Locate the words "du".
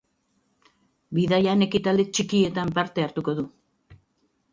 3.41-3.45